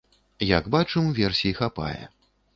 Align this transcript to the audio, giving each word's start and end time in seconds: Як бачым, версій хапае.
Як 0.51 0.69
бачым, 0.75 1.11
версій 1.21 1.53
хапае. 1.61 2.03